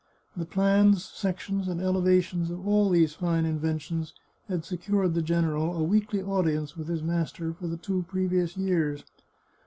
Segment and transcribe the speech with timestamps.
[0.35, 4.15] The plans, sections, and elevations of all these fine inventions
[4.47, 9.03] had secured the general a weekly audience with his master for the two previous years.